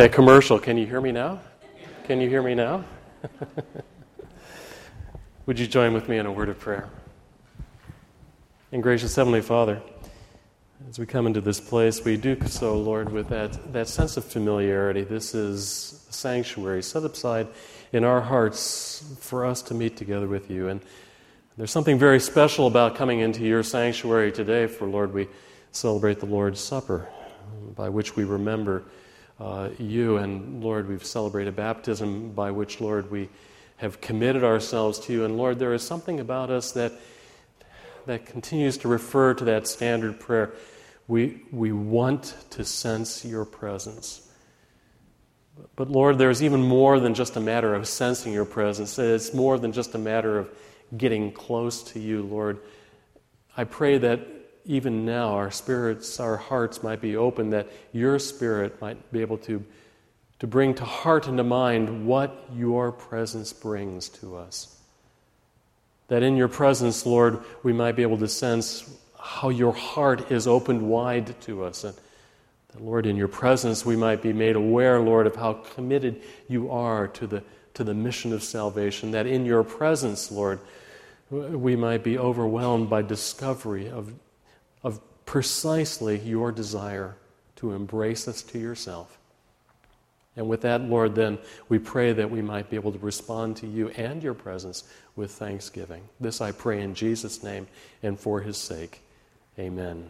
That 0.00 0.12
commercial, 0.12 0.58
can 0.58 0.78
you 0.78 0.86
hear 0.86 1.02
me 1.02 1.12
now? 1.12 1.40
Can 2.04 2.22
you 2.22 2.28
hear 2.30 2.42
me 2.42 2.54
now? 2.54 2.86
Would 5.44 5.58
you 5.58 5.66
join 5.66 5.92
with 5.92 6.08
me 6.08 6.16
in 6.16 6.24
a 6.24 6.32
word 6.32 6.48
of 6.48 6.58
prayer? 6.58 6.88
And 8.72 8.82
gracious 8.82 9.14
Heavenly 9.14 9.42
Father, 9.42 9.82
as 10.88 10.98
we 10.98 11.04
come 11.04 11.26
into 11.26 11.42
this 11.42 11.60
place, 11.60 12.02
we 12.02 12.16
do 12.16 12.38
so, 12.46 12.78
Lord, 12.78 13.12
with 13.12 13.28
that, 13.28 13.74
that 13.74 13.88
sense 13.88 14.16
of 14.16 14.24
familiarity. 14.24 15.02
This 15.02 15.34
is 15.34 16.06
a 16.08 16.12
sanctuary 16.14 16.82
set 16.82 17.04
aside 17.04 17.48
in 17.92 18.02
our 18.02 18.22
hearts 18.22 19.04
for 19.20 19.44
us 19.44 19.60
to 19.64 19.74
meet 19.74 19.98
together 19.98 20.28
with 20.28 20.50
you. 20.50 20.68
And 20.68 20.80
there's 21.58 21.72
something 21.72 21.98
very 21.98 22.20
special 22.20 22.66
about 22.66 22.96
coming 22.96 23.20
into 23.20 23.44
your 23.44 23.62
sanctuary 23.62 24.32
today, 24.32 24.66
for, 24.66 24.86
Lord, 24.86 25.12
we 25.12 25.28
celebrate 25.72 26.20
the 26.20 26.26
Lord's 26.26 26.58
Supper, 26.58 27.06
by 27.76 27.90
which 27.90 28.16
we 28.16 28.24
remember 28.24 28.82
uh, 29.40 29.70
you. 29.78 30.18
And, 30.18 30.62
Lord, 30.62 30.88
we've 30.88 31.04
celebrated 31.04 31.56
baptism, 31.56 32.32
by 32.32 32.50
which, 32.50 32.80
Lord, 32.80 33.10
we 33.10 33.28
have 33.76 34.00
committed 34.00 34.44
ourselves 34.44 34.98
to 35.00 35.12
you. 35.12 35.24
And, 35.24 35.36
Lord, 35.36 35.58
there 35.58 35.72
is 35.72 35.82
something 35.82 36.20
about 36.20 36.50
us 36.50 36.72
that, 36.72 36.92
that 38.06 38.26
continues 38.26 38.78
to 38.78 38.88
refer 38.88 39.34
to 39.34 39.44
that 39.46 39.66
standard 39.66 40.20
prayer. 40.20 40.52
We, 41.08 41.42
we 41.50 41.72
want 41.72 42.36
to 42.50 42.64
sense 42.64 43.24
your 43.24 43.44
presence. 43.44 44.26
But 45.76 45.90
Lord, 45.90 46.18
there's 46.18 46.42
even 46.42 46.62
more 46.62 47.00
than 47.00 47.14
just 47.14 47.36
a 47.36 47.40
matter 47.40 47.74
of 47.74 47.88
sensing 47.88 48.32
your 48.32 48.44
presence. 48.44 48.98
It's 48.98 49.34
more 49.34 49.58
than 49.58 49.72
just 49.72 49.94
a 49.94 49.98
matter 49.98 50.38
of 50.38 50.50
getting 50.96 51.32
close 51.32 51.82
to 51.92 52.00
you, 52.00 52.22
Lord. 52.22 52.60
I 53.56 53.64
pray 53.64 53.98
that 53.98 54.20
even 54.64 55.04
now 55.04 55.34
our 55.34 55.50
spirits, 55.50 56.20
our 56.20 56.36
hearts 56.36 56.82
might 56.82 57.00
be 57.00 57.16
open, 57.16 57.50
that 57.50 57.68
your 57.92 58.18
spirit 58.18 58.80
might 58.80 59.12
be 59.12 59.20
able 59.20 59.38
to, 59.38 59.64
to 60.38 60.46
bring 60.46 60.74
to 60.74 60.84
heart 60.84 61.26
and 61.26 61.38
to 61.38 61.44
mind 61.44 62.06
what 62.06 62.44
your 62.54 62.92
presence 62.92 63.52
brings 63.52 64.08
to 64.08 64.36
us. 64.36 64.76
That 66.08 66.22
in 66.22 66.36
your 66.36 66.48
presence, 66.48 67.06
Lord, 67.06 67.40
we 67.62 67.72
might 67.72 67.96
be 67.96 68.02
able 68.02 68.18
to 68.18 68.28
sense 68.28 68.88
how 69.18 69.48
your 69.48 69.72
heart 69.72 70.30
is 70.32 70.46
opened 70.46 70.82
wide 70.82 71.40
to 71.42 71.64
us. 71.64 71.84
And 71.84 71.94
that, 72.72 72.82
Lord, 72.82 73.06
in 73.06 73.16
your 73.16 73.28
presence, 73.28 73.84
we 73.84 73.96
might 73.96 74.22
be 74.22 74.32
made 74.32 74.56
aware, 74.56 75.00
Lord, 75.00 75.26
of 75.26 75.36
how 75.36 75.54
committed 75.54 76.22
you 76.48 76.70
are 76.70 77.08
to 77.08 77.26
the, 77.26 77.42
to 77.74 77.84
the 77.84 77.94
mission 77.94 78.32
of 78.32 78.42
salvation. 78.42 79.12
That 79.12 79.26
in 79.26 79.44
your 79.44 79.62
presence, 79.62 80.30
Lord, 80.30 80.60
we 81.30 81.76
might 81.76 82.02
be 82.02 82.18
overwhelmed 82.18 82.90
by 82.90 83.02
discovery 83.02 83.88
of, 83.88 84.12
precisely 85.30 86.18
your 86.18 86.50
desire 86.50 87.14
to 87.54 87.70
embrace 87.70 88.26
us 88.26 88.42
to 88.42 88.58
yourself. 88.58 89.16
And 90.34 90.48
with 90.48 90.62
that, 90.62 90.80
Lord, 90.80 91.14
then 91.14 91.38
we 91.68 91.78
pray 91.78 92.12
that 92.12 92.28
we 92.28 92.42
might 92.42 92.68
be 92.68 92.74
able 92.74 92.90
to 92.90 92.98
respond 92.98 93.56
to 93.58 93.68
you 93.68 93.90
and 93.90 94.20
your 94.24 94.34
presence 94.34 94.82
with 95.14 95.30
thanksgiving. 95.30 96.02
This 96.18 96.40
I 96.40 96.50
pray 96.50 96.82
in 96.82 96.96
Jesus' 96.96 97.44
name 97.44 97.68
and 98.02 98.18
for 98.18 98.40
his 98.40 98.56
sake. 98.56 99.02
Amen. 99.56 100.04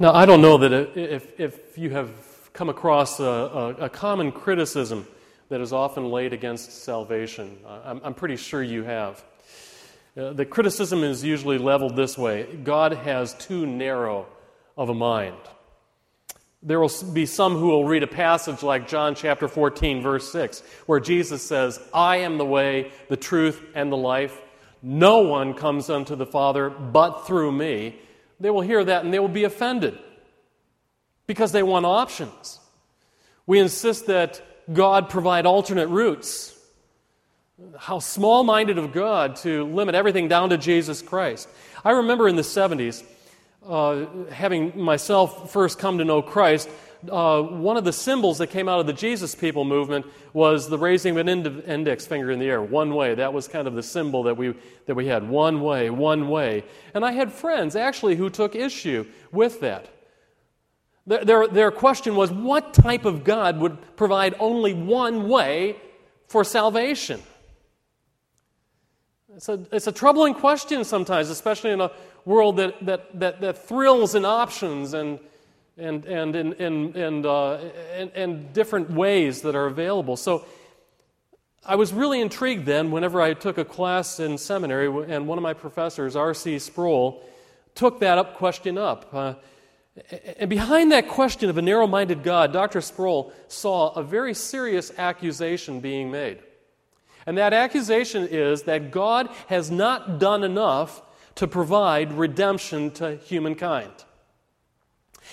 Now, 0.00 0.14
I 0.14 0.26
don't 0.26 0.42
know 0.42 0.58
that 0.58 0.72
if, 0.98 1.38
if 1.38 1.78
you 1.78 1.90
have 1.90 2.10
come 2.52 2.68
across 2.68 3.20
a, 3.20 3.24
a, 3.24 3.68
a 3.84 3.88
common 3.88 4.32
criticism 4.32 5.06
that 5.48 5.60
is 5.60 5.72
often 5.72 6.10
laid 6.10 6.32
against 6.32 6.82
salvation. 6.82 7.56
I'm, 7.84 8.00
I'm 8.02 8.14
pretty 8.14 8.34
sure 8.34 8.64
you 8.64 8.82
have. 8.82 9.22
Uh, 10.16 10.32
the 10.32 10.46
criticism 10.46 11.02
is 11.02 11.24
usually 11.24 11.58
leveled 11.58 11.96
this 11.96 12.16
way 12.16 12.44
God 12.62 12.92
has 12.92 13.34
too 13.34 13.66
narrow 13.66 14.26
of 14.76 14.88
a 14.88 14.94
mind. 14.94 15.36
There 16.62 16.80
will 16.80 16.92
be 17.12 17.26
some 17.26 17.56
who 17.56 17.68
will 17.68 17.84
read 17.84 18.02
a 18.02 18.08
passage 18.08 18.62
like 18.62 18.88
John 18.88 19.14
chapter 19.14 19.48
14, 19.48 20.00
verse 20.00 20.32
6, 20.32 20.62
where 20.86 20.98
Jesus 20.98 21.42
says, 21.42 21.78
I 21.92 22.18
am 22.18 22.38
the 22.38 22.46
way, 22.46 22.90
the 23.08 23.18
truth, 23.18 23.62
and 23.74 23.92
the 23.92 23.98
life. 23.98 24.40
No 24.82 25.18
one 25.18 25.52
comes 25.52 25.90
unto 25.90 26.16
the 26.16 26.24
Father 26.24 26.70
but 26.70 27.26
through 27.26 27.52
me. 27.52 27.96
They 28.40 28.50
will 28.50 28.62
hear 28.62 28.82
that 28.82 29.04
and 29.04 29.12
they 29.12 29.18
will 29.18 29.28
be 29.28 29.44
offended 29.44 29.98
because 31.26 31.52
they 31.52 31.62
want 31.62 31.86
options. 31.86 32.60
We 33.46 33.58
insist 33.58 34.06
that 34.06 34.40
God 34.72 35.10
provide 35.10 35.44
alternate 35.44 35.88
routes. 35.88 36.58
How 37.78 37.98
small 37.98 38.44
minded 38.44 38.78
of 38.78 38.92
God 38.92 39.36
to 39.36 39.64
limit 39.64 39.94
everything 39.94 40.28
down 40.28 40.50
to 40.50 40.58
Jesus 40.58 41.02
Christ. 41.02 41.48
I 41.84 41.92
remember 41.92 42.28
in 42.28 42.36
the 42.36 42.42
70s, 42.42 43.04
uh, 43.66 44.06
having 44.30 44.78
myself 44.80 45.52
first 45.52 45.78
come 45.78 45.98
to 45.98 46.04
know 46.04 46.22
Christ, 46.22 46.68
uh, 47.10 47.42
one 47.42 47.76
of 47.76 47.84
the 47.84 47.92
symbols 47.92 48.38
that 48.38 48.48
came 48.48 48.68
out 48.68 48.80
of 48.80 48.86
the 48.86 48.92
Jesus 48.92 49.34
People 49.34 49.64
movement 49.64 50.06
was 50.32 50.68
the 50.68 50.78
raising 50.78 51.18
of 51.18 51.26
an 51.26 51.62
index 51.66 52.06
finger 52.06 52.30
in 52.30 52.38
the 52.38 52.46
air, 52.46 52.62
one 52.62 52.94
way. 52.94 53.14
That 53.14 53.32
was 53.32 53.48
kind 53.48 53.68
of 53.68 53.74
the 53.74 53.82
symbol 53.82 54.24
that 54.24 54.36
we, 54.36 54.54
that 54.86 54.94
we 54.94 55.06
had 55.06 55.28
one 55.28 55.60
way, 55.60 55.90
one 55.90 56.28
way. 56.28 56.64
And 56.94 57.04
I 57.04 57.12
had 57.12 57.32
friends 57.32 57.76
actually 57.76 58.16
who 58.16 58.30
took 58.30 58.54
issue 58.54 59.06
with 59.32 59.60
that. 59.60 59.88
Their, 61.06 61.46
their 61.48 61.70
question 61.70 62.16
was 62.16 62.32
what 62.32 62.72
type 62.72 63.04
of 63.04 63.24
God 63.24 63.58
would 63.58 63.96
provide 63.96 64.34
only 64.38 64.72
one 64.72 65.28
way 65.28 65.76
for 66.28 66.44
salvation? 66.44 67.22
It's 69.36 69.48
a, 69.48 69.60
it's 69.72 69.86
a 69.88 69.92
troubling 69.92 70.34
question 70.34 70.84
sometimes, 70.84 71.28
especially 71.28 71.72
in 71.72 71.80
a 71.80 71.90
world 72.24 72.58
that, 72.58 72.84
that, 72.86 73.18
that, 73.18 73.40
that 73.40 73.66
thrills 73.66 74.14
in 74.14 74.24
options 74.24 74.94
and, 74.94 75.18
and, 75.76 76.04
and, 76.04 76.36
and, 76.36 76.52
and, 76.54 76.96
and, 76.96 77.26
uh, 77.26 77.54
and, 77.94 78.12
and 78.14 78.52
different 78.52 78.90
ways 78.92 79.42
that 79.42 79.56
are 79.56 79.66
available. 79.66 80.16
So 80.16 80.44
I 81.66 81.74
was 81.74 81.92
really 81.92 82.20
intrigued 82.20 82.64
then 82.64 82.92
whenever 82.92 83.20
I 83.20 83.34
took 83.34 83.58
a 83.58 83.64
class 83.64 84.20
in 84.20 84.38
seminary, 84.38 84.86
and 85.12 85.26
one 85.26 85.38
of 85.38 85.42
my 85.42 85.54
professors, 85.54 86.14
R.C. 86.14 86.60
Sproul, 86.60 87.24
took 87.74 87.98
that 88.00 88.18
up 88.18 88.36
question 88.36 88.78
up. 88.78 89.12
Uh, 89.12 89.34
and 90.38 90.48
behind 90.48 90.92
that 90.92 91.08
question 91.08 91.50
of 91.50 91.58
a 91.58 91.62
narrow 91.62 91.88
minded 91.88 92.22
God, 92.22 92.52
Dr. 92.52 92.80
Sproul 92.80 93.32
saw 93.48 93.92
a 93.94 94.02
very 94.02 94.34
serious 94.34 94.92
accusation 94.96 95.80
being 95.80 96.12
made. 96.12 96.38
And 97.26 97.38
that 97.38 97.52
accusation 97.52 98.28
is 98.30 98.64
that 98.64 98.90
God 98.90 99.28
has 99.48 99.70
not 99.70 100.18
done 100.18 100.44
enough 100.44 101.02
to 101.36 101.46
provide 101.46 102.12
redemption 102.12 102.90
to 102.92 103.16
humankind. 103.16 103.92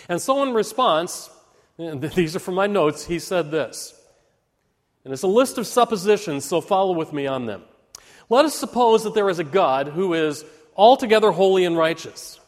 And 0.09 0.21
so, 0.21 0.41
in 0.43 0.53
response, 0.53 1.29
these 1.77 2.35
are 2.35 2.39
from 2.39 2.55
my 2.55 2.67
notes, 2.67 3.05
he 3.05 3.19
said 3.19 3.51
this. 3.51 3.93
And 5.03 5.13
it's 5.13 5.23
a 5.23 5.27
list 5.27 5.57
of 5.57 5.67
suppositions, 5.67 6.45
so 6.45 6.61
follow 6.61 6.93
with 6.93 7.11
me 7.11 7.27
on 7.27 7.45
them. 7.45 7.63
Let 8.29 8.45
us 8.45 8.55
suppose 8.55 9.03
that 9.03 9.13
there 9.13 9.29
is 9.29 9.39
a 9.39 9.43
God 9.43 9.87
who 9.87 10.13
is 10.13 10.45
altogether 10.75 11.31
holy 11.31 11.65
and 11.65 11.77
righteous. 11.77 12.39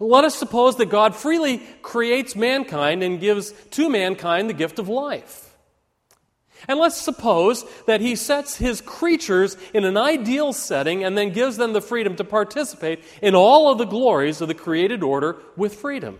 Let 0.00 0.24
us 0.24 0.34
suppose 0.34 0.76
that 0.76 0.86
God 0.86 1.14
freely 1.14 1.58
creates 1.82 2.34
mankind 2.34 3.02
and 3.02 3.20
gives 3.20 3.52
to 3.72 3.88
mankind 3.88 4.50
the 4.50 4.54
gift 4.54 4.78
of 4.78 4.88
life. 4.88 5.43
And 6.68 6.78
let's 6.78 7.00
suppose 7.00 7.64
that 7.86 8.00
he 8.00 8.16
sets 8.16 8.56
his 8.56 8.80
creatures 8.80 9.56
in 9.72 9.84
an 9.84 9.96
ideal 9.96 10.52
setting 10.52 11.04
and 11.04 11.16
then 11.16 11.32
gives 11.32 11.56
them 11.56 11.72
the 11.72 11.80
freedom 11.80 12.16
to 12.16 12.24
participate 12.24 13.02
in 13.20 13.34
all 13.34 13.70
of 13.70 13.78
the 13.78 13.84
glories 13.84 14.40
of 14.40 14.48
the 14.48 14.54
created 14.54 15.02
order 15.02 15.36
with 15.56 15.74
freedom. 15.74 16.18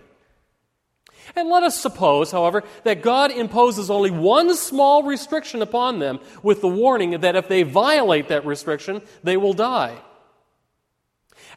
And 1.35 1.49
let 1.49 1.63
us 1.63 1.79
suppose, 1.79 2.31
however, 2.31 2.63
that 2.83 3.01
God 3.01 3.31
imposes 3.31 3.89
only 3.89 4.11
one 4.11 4.55
small 4.55 5.03
restriction 5.03 5.61
upon 5.61 5.99
them 5.99 6.19
with 6.43 6.61
the 6.61 6.67
warning 6.67 7.19
that 7.21 7.35
if 7.35 7.47
they 7.47 7.63
violate 7.63 8.27
that 8.27 8.45
restriction, 8.45 9.01
they 9.23 9.37
will 9.37 9.53
die. 9.53 9.97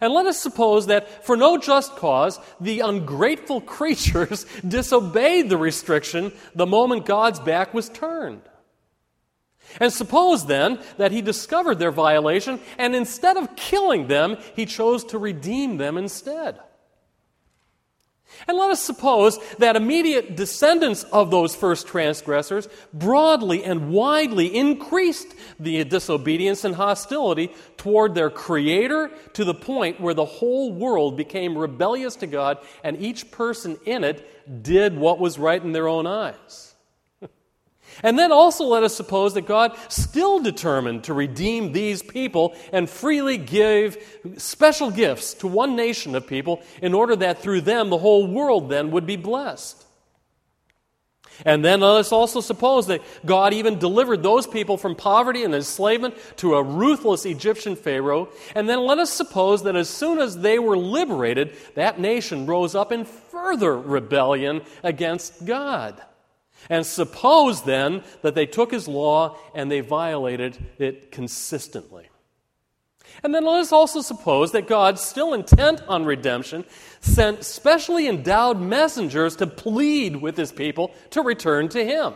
And 0.00 0.12
let 0.12 0.26
us 0.26 0.38
suppose 0.38 0.86
that 0.86 1.24
for 1.26 1.36
no 1.36 1.58
just 1.58 1.96
cause, 1.96 2.38
the 2.60 2.80
ungrateful 2.80 3.60
creatures 3.76 4.46
disobeyed 4.66 5.50
the 5.50 5.58
restriction 5.58 6.32
the 6.54 6.66
moment 6.66 7.06
God's 7.06 7.40
back 7.40 7.74
was 7.74 7.88
turned. 7.88 8.42
And 9.80 9.92
suppose 9.92 10.46
then 10.46 10.80
that 10.96 11.12
he 11.12 11.22
discovered 11.22 11.78
their 11.78 11.90
violation, 11.90 12.60
and 12.78 12.94
instead 12.94 13.36
of 13.36 13.54
killing 13.56 14.08
them, 14.08 14.36
he 14.56 14.66
chose 14.66 15.04
to 15.06 15.18
redeem 15.18 15.76
them 15.76 15.96
instead. 15.96 16.58
And 18.46 18.56
let 18.56 18.70
us 18.70 18.82
suppose 18.82 19.38
that 19.56 19.74
immediate 19.74 20.36
descendants 20.36 21.02
of 21.04 21.30
those 21.30 21.54
first 21.54 21.86
transgressors 21.86 22.68
broadly 22.92 23.64
and 23.64 23.90
widely 23.90 24.54
increased 24.54 25.34
the 25.58 25.82
disobedience 25.84 26.64
and 26.64 26.74
hostility 26.74 27.52
toward 27.78 28.14
their 28.14 28.30
Creator 28.30 29.10
to 29.32 29.44
the 29.44 29.54
point 29.54 30.00
where 30.00 30.14
the 30.14 30.24
whole 30.24 30.72
world 30.72 31.16
became 31.16 31.56
rebellious 31.56 32.16
to 32.16 32.26
God 32.26 32.58
and 32.84 33.00
each 33.00 33.30
person 33.30 33.78
in 33.86 34.04
it 34.04 34.62
did 34.62 34.96
what 34.96 35.18
was 35.18 35.38
right 35.38 35.62
in 35.62 35.72
their 35.72 35.88
own 35.88 36.06
eyes. 36.06 36.74
And 38.02 38.18
then 38.18 38.32
also 38.32 38.64
let 38.64 38.82
us 38.82 38.94
suppose 38.94 39.34
that 39.34 39.46
God 39.46 39.76
still 39.88 40.38
determined 40.40 41.04
to 41.04 41.14
redeem 41.14 41.72
these 41.72 42.02
people 42.02 42.54
and 42.72 42.88
freely 42.88 43.38
give 43.38 43.96
special 44.36 44.90
gifts 44.90 45.34
to 45.34 45.48
one 45.48 45.76
nation 45.76 46.14
of 46.14 46.26
people 46.26 46.62
in 46.82 46.94
order 46.94 47.16
that 47.16 47.42
through 47.42 47.62
them 47.62 47.90
the 47.90 47.98
whole 47.98 48.26
world 48.26 48.68
then 48.68 48.90
would 48.92 49.06
be 49.06 49.16
blessed. 49.16 49.84
And 51.44 51.64
then 51.64 51.80
let 51.80 51.96
us 51.98 52.10
also 52.10 52.40
suppose 52.40 52.88
that 52.88 53.02
God 53.24 53.54
even 53.54 53.78
delivered 53.78 54.22
those 54.22 54.46
people 54.46 54.76
from 54.76 54.96
poverty 54.96 55.44
and 55.44 55.54
enslavement 55.54 56.14
to 56.38 56.54
a 56.54 56.62
ruthless 56.62 57.24
Egyptian 57.24 57.76
Pharaoh. 57.76 58.28
And 58.54 58.68
then 58.68 58.80
let 58.80 58.98
us 58.98 59.12
suppose 59.12 59.62
that 59.62 59.76
as 59.76 59.88
soon 59.88 60.18
as 60.18 60.38
they 60.38 60.58
were 60.58 60.76
liberated, 60.76 61.56
that 61.74 62.00
nation 62.00 62.46
rose 62.46 62.74
up 62.74 62.90
in 62.90 63.04
further 63.04 63.78
rebellion 63.78 64.62
against 64.82 65.44
God. 65.44 66.02
And 66.70 66.84
suppose 66.84 67.62
then 67.62 68.02
that 68.22 68.34
they 68.34 68.46
took 68.46 68.70
his 68.70 68.88
law 68.88 69.38
and 69.54 69.70
they 69.70 69.80
violated 69.80 70.58
it 70.78 71.10
consistently. 71.12 72.08
And 73.22 73.34
then 73.34 73.44
let 73.44 73.60
us 73.60 73.72
also 73.72 74.00
suppose 74.00 74.52
that 74.52 74.68
God, 74.68 74.98
still 74.98 75.34
intent 75.34 75.82
on 75.88 76.04
redemption, 76.04 76.64
sent 77.00 77.44
specially 77.44 78.06
endowed 78.06 78.60
messengers 78.60 79.36
to 79.36 79.46
plead 79.46 80.16
with 80.16 80.36
his 80.36 80.52
people 80.52 80.94
to 81.10 81.22
return 81.22 81.68
to 81.70 81.84
him. 81.84 82.14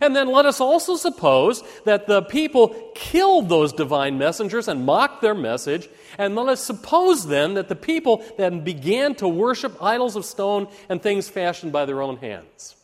And 0.00 0.16
then 0.16 0.28
let 0.28 0.46
us 0.46 0.60
also 0.60 0.96
suppose 0.96 1.62
that 1.84 2.06
the 2.06 2.22
people 2.22 2.74
killed 2.94 3.48
those 3.48 3.72
divine 3.72 4.18
messengers 4.18 4.66
and 4.66 4.86
mocked 4.86 5.20
their 5.20 5.34
message. 5.34 5.88
And 6.18 6.34
let 6.34 6.48
us 6.48 6.64
suppose 6.64 7.26
then 7.26 7.54
that 7.54 7.68
the 7.68 7.76
people 7.76 8.24
then 8.36 8.64
began 8.64 9.14
to 9.16 9.28
worship 9.28 9.80
idols 9.82 10.16
of 10.16 10.24
stone 10.24 10.68
and 10.88 11.02
things 11.02 11.28
fashioned 11.28 11.72
by 11.72 11.84
their 11.84 12.02
own 12.02 12.16
hands. 12.16 12.76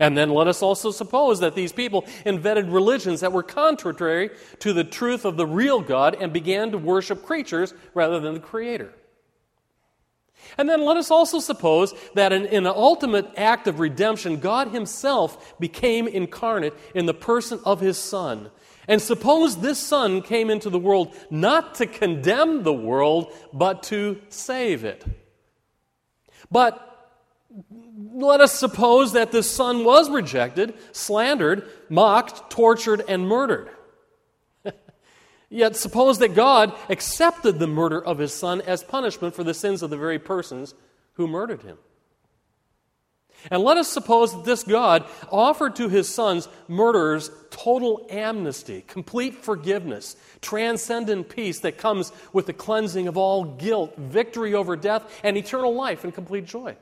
And 0.00 0.16
then 0.16 0.30
let 0.30 0.46
us 0.46 0.62
also 0.62 0.90
suppose 0.90 1.40
that 1.40 1.54
these 1.54 1.72
people 1.72 2.06
invented 2.24 2.68
religions 2.68 3.20
that 3.20 3.32
were 3.32 3.42
contrary 3.42 4.30
to 4.60 4.72
the 4.72 4.84
truth 4.84 5.24
of 5.24 5.36
the 5.36 5.46
real 5.46 5.80
God 5.80 6.16
and 6.20 6.32
began 6.32 6.70
to 6.70 6.78
worship 6.78 7.24
creatures 7.24 7.74
rather 7.94 8.20
than 8.20 8.34
the 8.34 8.40
Creator. 8.40 8.92
And 10.56 10.68
then 10.68 10.84
let 10.84 10.96
us 10.96 11.10
also 11.10 11.40
suppose 11.40 11.92
that 12.14 12.32
in, 12.32 12.46
in, 12.46 12.66
an 12.66 12.72
ultimate 12.74 13.28
act 13.36 13.66
of 13.66 13.80
redemption, 13.80 14.38
God 14.38 14.68
Himself 14.68 15.58
became 15.58 16.06
incarnate 16.06 16.74
in 16.94 17.06
the 17.06 17.14
person 17.14 17.60
of 17.64 17.80
His 17.80 17.98
Son. 17.98 18.50
And 18.86 19.02
suppose 19.02 19.58
this 19.58 19.78
Son 19.78 20.22
came 20.22 20.48
into 20.48 20.70
the 20.70 20.78
world 20.78 21.14
not 21.30 21.74
to 21.76 21.86
condemn 21.86 22.62
the 22.62 22.72
world, 22.72 23.32
but 23.52 23.82
to 23.84 24.20
save 24.30 24.84
it. 24.84 25.04
But 26.50 26.97
let 27.50 28.40
us 28.40 28.52
suppose 28.52 29.12
that 29.12 29.32
the 29.32 29.42
Son 29.42 29.84
was 29.84 30.10
rejected, 30.10 30.74
slandered, 30.92 31.68
mocked, 31.88 32.50
tortured, 32.50 33.02
and 33.08 33.26
murdered. 33.26 33.70
Yet 35.48 35.76
suppose 35.76 36.18
that 36.18 36.34
God 36.34 36.74
accepted 36.88 37.58
the 37.58 37.66
murder 37.66 38.04
of 38.04 38.18
his 38.18 38.34
Son 38.34 38.60
as 38.60 38.82
punishment 38.82 39.34
for 39.34 39.44
the 39.44 39.54
sins 39.54 39.82
of 39.82 39.90
the 39.90 39.96
very 39.96 40.18
persons 40.18 40.74
who 41.14 41.26
murdered 41.26 41.62
him. 41.62 41.78
And 43.50 43.62
let 43.62 43.76
us 43.76 43.88
suppose 43.88 44.32
that 44.32 44.44
this 44.44 44.64
God 44.64 45.06
offered 45.30 45.76
to 45.76 45.88
his 45.88 46.12
son's 46.12 46.48
murderers 46.66 47.30
total 47.50 48.04
amnesty, 48.10 48.82
complete 48.86 49.36
forgiveness, 49.36 50.16
transcendent 50.42 51.28
peace 51.28 51.60
that 51.60 51.78
comes 51.78 52.10
with 52.32 52.46
the 52.46 52.52
cleansing 52.52 53.06
of 53.06 53.16
all 53.16 53.44
guilt, 53.44 53.96
victory 53.96 54.54
over 54.54 54.74
death, 54.74 55.20
and 55.22 55.36
eternal 55.36 55.72
life 55.72 56.02
and 56.02 56.12
complete 56.12 56.46
joy. 56.46 56.76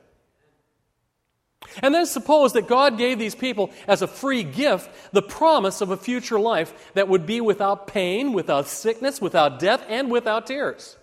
And 1.82 1.94
then 1.94 2.06
suppose 2.06 2.52
that 2.52 2.68
God 2.68 2.98
gave 2.98 3.18
these 3.18 3.34
people 3.34 3.70
as 3.86 4.02
a 4.02 4.06
free 4.06 4.42
gift 4.42 4.88
the 5.12 5.22
promise 5.22 5.80
of 5.80 5.90
a 5.90 5.96
future 5.96 6.38
life 6.38 6.92
that 6.94 7.08
would 7.08 7.26
be 7.26 7.40
without 7.40 7.86
pain, 7.86 8.32
without 8.32 8.66
sickness, 8.68 9.20
without 9.20 9.58
death, 9.58 9.84
and 9.88 10.10
without 10.10 10.46
tears. 10.46 10.96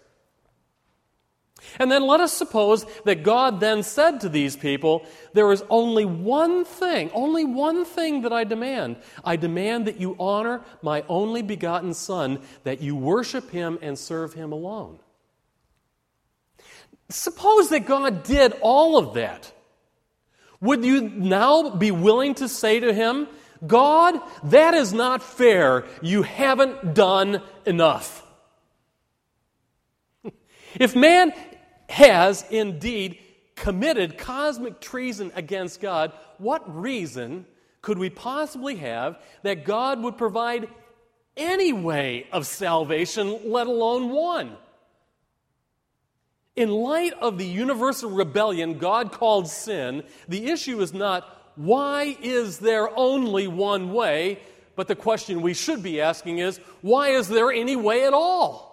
And 1.80 1.92
then 1.92 2.06
let 2.06 2.20
us 2.20 2.34
suppose 2.34 2.86
that 3.06 3.24
God 3.24 3.60
then 3.60 3.84
said 3.84 4.22
to 4.22 4.30
these 4.30 4.56
people, 4.56 5.06
There 5.34 5.52
is 5.52 5.64
only 5.70 6.06
one 6.06 6.66
thing, 6.66 7.10
only 7.14 7.46
one 7.46 7.86
thing 7.86 8.22
that 8.24 8.34
I 8.34 8.44
demand. 8.44 8.98
I 9.24 9.36
demand 9.36 9.88
that 9.88 10.00
you 10.00 10.16
honor 10.20 10.62
my 10.82 11.04
only 11.08 11.42
begotten 11.42 11.94
Son, 11.94 12.42
that 12.64 12.82
you 12.82 12.96
worship 12.96 13.50
him 13.52 13.80
and 13.82 13.98
serve 13.98 14.34
him 14.34 14.52
alone. 14.52 15.00
Suppose 17.10 17.70
that 17.70 17.86
God 17.86 18.24
did 18.24 18.54
all 18.62 18.98
of 18.98 19.14
that. 19.14 19.52
Would 20.64 20.86
you 20.86 21.02
now 21.02 21.72
be 21.72 21.92
willing 21.92 22.36
to 22.36 22.48
say 22.48 22.80
to 22.80 22.94
him, 22.94 23.28
God, 23.68 24.18
that 24.46 24.74
is 24.74 24.94
not 24.94 25.22
fair. 25.22 25.84
You 26.02 26.22
haven't 26.22 26.94
done 26.94 27.42
enough. 27.66 28.26
if 30.80 30.96
man 30.96 31.34
has 31.90 32.46
indeed 32.50 33.20
committed 33.56 34.18
cosmic 34.18 34.80
treason 34.80 35.34
against 35.36 35.82
God, 35.82 36.14
what 36.38 36.64
reason 36.74 37.46
could 37.82 38.00
we 38.00 38.10
possibly 38.10 38.78
have 38.78 39.22
that 39.42 39.66
God 39.66 40.02
would 40.02 40.18
provide 40.18 40.70
any 41.36 41.74
way 41.74 42.28
of 42.32 42.48
salvation, 42.48 43.52
let 43.52 43.68
alone 43.68 44.12
one? 44.12 44.56
In 46.56 46.70
light 46.70 47.14
of 47.14 47.38
the 47.38 47.46
universal 47.46 48.12
rebellion 48.12 48.78
God 48.78 49.12
called 49.12 49.48
sin, 49.48 50.04
the 50.28 50.48
issue 50.48 50.82
is 50.82 50.94
not 50.94 51.28
why 51.56 52.18
is 52.22 52.60
there 52.60 52.96
only 52.98 53.48
one 53.48 53.94
way, 53.94 54.40
but 54.76 54.88
the 54.88 54.96
question 54.96 55.42
we 55.42 55.54
should 55.54 55.84
be 55.84 56.02
asking 56.02 56.40
is 56.40 56.60
why 56.82 57.10
is 57.10 57.28
there 57.28 57.52
any 57.52 57.76
way 57.76 58.06
at 58.06 58.14
all? 58.14 58.72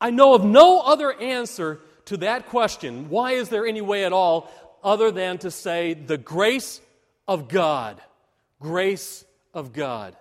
I 0.00 0.10
know 0.10 0.34
of 0.34 0.44
no 0.44 0.80
other 0.80 1.12
answer 1.12 1.80
to 2.06 2.18
that 2.18 2.46
question, 2.46 3.10
why 3.10 3.32
is 3.32 3.48
there 3.48 3.66
any 3.66 3.80
way 3.80 4.04
at 4.04 4.12
all, 4.12 4.50
other 4.82 5.10
than 5.10 5.38
to 5.38 5.50
say 5.50 5.94
the 5.94 6.16
grace 6.16 6.80
of 7.26 7.48
God. 7.48 8.00
Grace 8.60 9.24
of 9.52 9.72
God. 9.72 10.16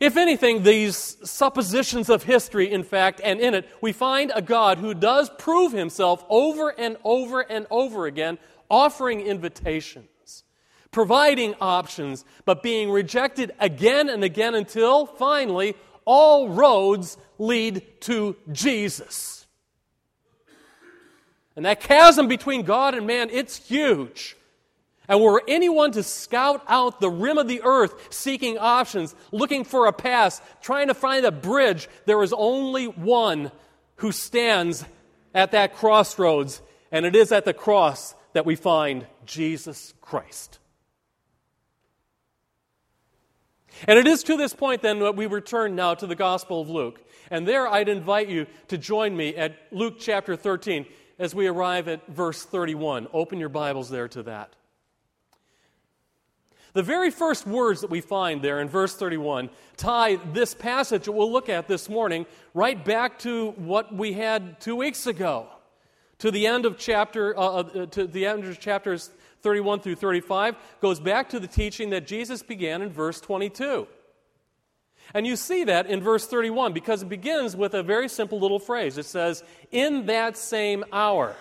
If 0.00 0.16
anything, 0.16 0.62
these 0.62 1.16
suppositions 1.24 2.08
of 2.08 2.22
history, 2.22 2.70
in 2.70 2.84
fact, 2.84 3.20
and 3.22 3.40
in 3.40 3.54
it, 3.54 3.68
we 3.80 3.92
find 3.92 4.30
a 4.34 4.42
God 4.42 4.78
who 4.78 4.94
does 4.94 5.28
prove 5.38 5.72
himself 5.72 6.24
over 6.28 6.68
and 6.68 6.96
over 7.02 7.40
and 7.40 7.66
over 7.68 8.06
again, 8.06 8.38
offering 8.70 9.20
invitations, 9.20 10.44
providing 10.92 11.54
options, 11.60 12.24
but 12.44 12.62
being 12.62 12.90
rejected 12.90 13.52
again 13.58 14.08
and 14.08 14.22
again 14.22 14.54
until 14.54 15.04
finally 15.04 15.74
all 16.04 16.48
roads 16.48 17.16
lead 17.38 17.82
to 18.02 18.36
Jesus. 18.52 19.46
And 21.56 21.64
that 21.66 21.80
chasm 21.80 22.28
between 22.28 22.62
God 22.62 22.94
and 22.94 23.04
man, 23.04 23.30
it's 23.30 23.56
huge. 23.56 24.36
And 25.08 25.22
were 25.22 25.42
anyone 25.48 25.92
to 25.92 26.02
scout 26.02 26.62
out 26.68 27.00
the 27.00 27.10
rim 27.10 27.38
of 27.38 27.48
the 27.48 27.62
earth 27.64 28.12
seeking 28.12 28.58
options, 28.58 29.14
looking 29.32 29.64
for 29.64 29.86
a 29.86 29.92
pass, 29.92 30.42
trying 30.60 30.88
to 30.88 30.94
find 30.94 31.24
a 31.24 31.32
bridge, 31.32 31.88
there 32.04 32.22
is 32.22 32.34
only 32.36 32.86
one 32.86 33.50
who 33.96 34.12
stands 34.12 34.84
at 35.34 35.52
that 35.52 35.74
crossroads, 35.74 36.60
and 36.92 37.06
it 37.06 37.16
is 37.16 37.32
at 37.32 37.46
the 37.46 37.54
cross 37.54 38.14
that 38.34 38.44
we 38.44 38.54
find 38.54 39.06
Jesus 39.24 39.94
Christ. 40.02 40.58
And 43.86 43.98
it 43.98 44.06
is 44.06 44.22
to 44.24 44.36
this 44.36 44.54
point 44.54 44.82
then 44.82 44.98
that 44.98 45.16
we 45.16 45.26
return 45.26 45.74
now 45.74 45.94
to 45.94 46.06
the 46.06 46.16
Gospel 46.16 46.60
of 46.60 46.68
Luke. 46.68 47.00
And 47.30 47.46
there 47.46 47.68
I'd 47.68 47.88
invite 47.88 48.28
you 48.28 48.46
to 48.68 48.76
join 48.76 49.16
me 49.16 49.36
at 49.36 49.56
Luke 49.70 49.96
chapter 49.98 50.36
13 50.36 50.84
as 51.18 51.34
we 51.34 51.46
arrive 51.46 51.88
at 51.88 52.06
verse 52.08 52.44
31. 52.44 53.08
Open 53.12 53.38
your 53.38 53.48
Bibles 53.48 53.88
there 53.88 54.08
to 54.08 54.22
that. 54.24 54.54
The 56.74 56.82
very 56.82 57.10
first 57.10 57.46
words 57.46 57.80
that 57.80 57.90
we 57.90 58.00
find 58.00 58.42
there 58.42 58.60
in 58.60 58.68
verse 58.68 58.94
31 58.94 59.50
tie 59.76 60.16
this 60.16 60.54
passage 60.54 61.04
that 61.04 61.12
we'll 61.12 61.32
look 61.32 61.48
at 61.48 61.66
this 61.68 61.88
morning 61.88 62.26
right 62.54 62.82
back 62.84 63.18
to 63.20 63.52
what 63.52 63.94
we 63.94 64.12
had 64.12 64.60
two 64.60 64.76
weeks 64.76 65.06
ago, 65.06 65.48
to 66.18 66.30
the 66.30 66.46
end 66.46 66.66
of 66.66 66.78
chapter, 66.78 67.36
uh, 67.38 67.62
uh 67.62 67.86
to 67.86 68.06
the 68.06 68.26
end 68.26 68.44
of 68.44 68.60
chapters 68.60 69.10
31 69.42 69.80
through 69.80 69.94
35, 69.94 70.56
goes 70.80 71.00
back 71.00 71.30
to 71.30 71.40
the 71.40 71.46
teaching 71.46 71.90
that 71.90 72.06
Jesus 72.06 72.42
began 72.42 72.82
in 72.82 72.90
verse 72.90 73.20
22. 73.20 73.86
And 75.14 75.26
you 75.26 75.36
see 75.36 75.64
that 75.64 75.86
in 75.86 76.02
verse 76.02 76.26
31 76.26 76.72
because 76.72 77.02
it 77.02 77.08
begins 77.08 77.56
with 77.56 77.74
a 77.74 77.82
very 77.82 78.08
simple 78.08 78.38
little 78.38 78.58
phrase. 78.58 78.98
It 78.98 79.06
says, 79.06 79.42
in 79.70 80.06
that 80.06 80.36
same 80.36 80.84
hour, 80.92 81.34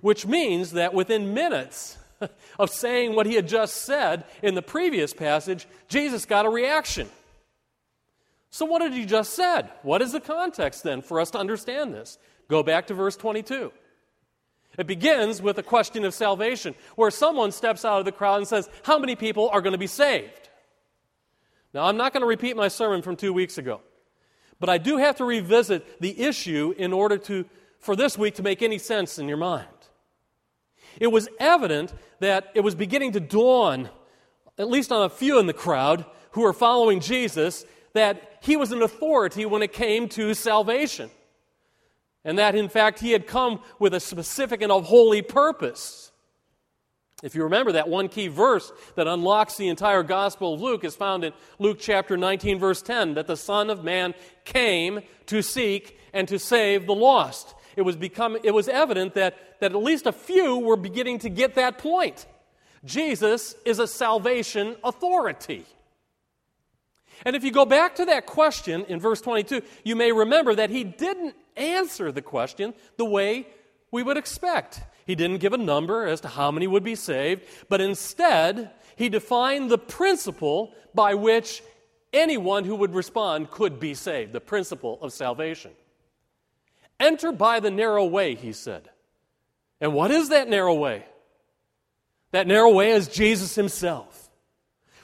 which 0.00 0.26
means 0.26 0.72
that 0.72 0.92
within 0.92 1.32
minutes, 1.32 1.96
of 2.58 2.70
saying 2.70 3.14
what 3.14 3.26
he 3.26 3.34
had 3.34 3.48
just 3.48 3.82
said 3.82 4.24
in 4.42 4.54
the 4.54 4.62
previous 4.62 5.12
passage, 5.12 5.66
Jesus 5.88 6.24
got 6.24 6.46
a 6.46 6.50
reaction. 6.50 7.08
So, 8.50 8.64
what 8.64 8.82
had 8.82 8.92
he 8.92 9.04
just 9.04 9.34
said? 9.34 9.70
What 9.82 10.02
is 10.02 10.12
the 10.12 10.20
context 10.20 10.82
then 10.82 11.02
for 11.02 11.20
us 11.20 11.30
to 11.32 11.38
understand 11.38 11.94
this? 11.94 12.18
Go 12.48 12.62
back 12.62 12.86
to 12.86 12.94
verse 12.94 13.16
22. 13.16 13.72
It 14.78 14.86
begins 14.86 15.42
with 15.42 15.58
a 15.58 15.62
question 15.62 16.04
of 16.04 16.14
salvation, 16.14 16.74
where 16.94 17.10
someone 17.10 17.52
steps 17.52 17.84
out 17.84 17.98
of 17.98 18.04
the 18.04 18.12
crowd 18.12 18.38
and 18.38 18.48
says, 18.48 18.68
How 18.84 18.98
many 18.98 19.16
people 19.16 19.48
are 19.50 19.60
going 19.60 19.72
to 19.72 19.78
be 19.78 19.86
saved? 19.86 20.48
Now, 21.74 21.84
I'm 21.84 21.96
not 21.96 22.12
going 22.12 22.22
to 22.22 22.26
repeat 22.28 22.56
my 22.56 22.68
sermon 22.68 23.02
from 23.02 23.16
two 23.16 23.32
weeks 23.32 23.58
ago, 23.58 23.80
but 24.58 24.68
I 24.68 24.78
do 24.78 24.96
have 24.96 25.16
to 25.16 25.24
revisit 25.24 26.00
the 26.00 26.18
issue 26.20 26.74
in 26.78 26.92
order 26.92 27.18
to, 27.18 27.44
for 27.80 27.94
this 27.96 28.16
week 28.16 28.36
to 28.36 28.42
make 28.42 28.62
any 28.62 28.78
sense 28.78 29.18
in 29.18 29.28
your 29.28 29.36
mind. 29.36 29.66
It 31.00 31.08
was 31.08 31.28
evident 31.38 31.92
that 32.20 32.50
it 32.54 32.60
was 32.60 32.74
beginning 32.74 33.12
to 33.12 33.20
dawn, 33.20 33.90
at 34.58 34.68
least 34.68 34.92
on 34.92 35.04
a 35.04 35.08
few 35.08 35.38
in 35.38 35.46
the 35.46 35.52
crowd 35.52 36.04
who 36.32 36.42
were 36.42 36.52
following 36.52 37.00
Jesus, 37.00 37.64
that 37.94 38.38
he 38.40 38.56
was 38.56 38.72
an 38.72 38.82
authority 38.82 39.46
when 39.46 39.62
it 39.62 39.72
came 39.72 40.08
to 40.10 40.34
salvation. 40.34 41.10
And 42.24 42.38
that, 42.38 42.54
in 42.54 42.68
fact, 42.68 43.00
he 43.00 43.12
had 43.12 43.26
come 43.26 43.60
with 43.78 43.94
a 43.94 44.00
specific 44.00 44.60
and 44.60 44.72
a 44.72 44.80
holy 44.80 45.22
purpose. 45.22 46.12
If 47.22 47.34
you 47.34 47.42
remember, 47.44 47.72
that 47.72 47.88
one 47.88 48.08
key 48.08 48.28
verse 48.28 48.70
that 48.94 49.08
unlocks 49.08 49.56
the 49.56 49.68
entire 49.68 50.04
Gospel 50.04 50.54
of 50.54 50.60
Luke 50.60 50.84
is 50.84 50.94
found 50.94 51.24
in 51.24 51.32
Luke 51.58 51.78
chapter 51.80 52.16
19, 52.16 52.60
verse 52.60 52.80
10, 52.80 53.14
that 53.14 53.26
the 53.26 53.36
Son 53.36 53.70
of 53.70 53.82
Man 53.82 54.14
came 54.44 55.00
to 55.26 55.42
seek 55.42 55.98
and 56.12 56.28
to 56.28 56.38
save 56.38 56.86
the 56.86 56.94
lost. 56.94 57.54
It 57.78 57.82
was, 57.82 57.94
become, 57.94 58.36
it 58.42 58.52
was 58.52 58.68
evident 58.68 59.14
that, 59.14 59.60
that 59.60 59.70
at 59.70 59.78
least 59.78 60.06
a 60.06 60.12
few 60.12 60.58
were 60.58 60.76
beginning 60.76 61.20
to 61.20 61.28
get 61.28 61.54
that 61.54 61.78
point. 61.78 62.26
Jesus 62.84 63.54
is 63.64 63.78
a 63.78 63.86
salvation 63.86 64.74
authority. 64.82 65.64
And 67.24 67.36
if 67.36 67.44
you 67.44 67.52
go 67.52 67.64
back 67.64 67.94
to 67.94 68.06
that 68.06 68.26
question 68.26 68.84
in 68.86 68.98
verse 68.98 69.20
22, 69.20 69.62
you 69.84 69.94
may 69.94 70.10
remember 70.10 70.56
that 70.56 70.70
he 70.70 70.82
didn't 70.82 71.36
answer 71.56 72.10
the 72.10 72.20
question 72.20 72.74
the 72.96 73.04
way 73.04 73.46
we 73.92 74.02
would 74.02 74.16
expect. 74.16 74.82
He 75.06 75.14
didn't 75.14 75.38
give 75.38 75.52
a 75.52 75.56
number 75.56 76.04
as 76.04 76.20
to 76.22 76.28
how 76.28 76.50
many 76.50 76.66
would 76.66 76.82
be 76.82 76.96
saved, 76.96 77.44
but 77.68 77.80
instead, 77.80 78.72
he 78.96 79.08
defined 79.08 79.70
the 79.70 79.78
principle 79.78 80.74
by 80.96 81.14
which 81.14 81.62
anyone 82.12 82.64
who 82.64 82.74
would 82.74 82.92
respond 82.92 83.52
could 83.52 83.78
be 83.78 83.94
saved, 83.94 84.32
the 84.32 84.40
principle 84.40 84.98
of 85.00 85.12
salvation. 85.12 85.70
Enter 87.00 87.32
by 87.32 87.60
the 87.60 87.70
narrow 87.70 88.04
way, 88.04 88.34
he 88.34 88.52
said. 88.52 88.88
And 89.80 89.94
what 89.94 90.10
is 90.10 90.30
that 90.30 90.48
narrow 90.48 90.74
way? 90.74 91.04
That 92.32 92.46
narrow 92.46 92.72
way 92.72 92.90
is 92.90 93.08
Jesus 93.08 93.54
himself. 93.54 94.28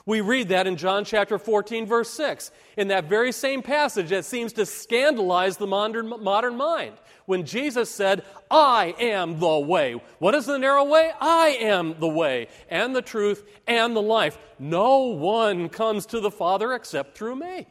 We 0.05 0.21
read 0.21 0.49
that 0.49 0.67
in 0.67 0.77
John 0.77 1.03
chapter 1.03 1.39
14, 1.39 1.87
verse 1.87 2.09
6, 2.11 2.51
in 2.77 2.89
that 2.89 3.05
very 3.05 3.31
same 3.31 3.63
passage 3.63 4.09
that 4.09 4.25
seems 4.25 4.53
to 4.53 4.65
scandalize 4.65 5.57
the 5.57 5.65
modern, 5.65 6.21
modern 6.21 6.57
mind. 6.57 6.93
When 7.25 7.45
Jesus 7.45 7.89
said, 7.89 8.23
I 8.51 8.93
am 8.99 9.39
the 9.39 9.57
way. 9.57 9.99
What 10.19 10.35
is 10.35 10.45
the 10.45 10.59
narrow 10.59 10.83
way? 10.83 11.11
I 11.19 11.57
am 11.59 11.95
the 11.99 12.07
way, 12.07 12.49
and 12.69 12.95
the 12.95 13.01
truth, 13.01 13.43
and 13.65 13.95
the 13.95 14.01
life. 14.01 14.37
No 14.59 14.99
one 15.07 15.69
comes 15.69 16.05
to 16.07 16.19
the 16.19 16.29
Father 16.29 16.73
except 16.73 17.17
through 17.17 17.37
me. 17.37 17.65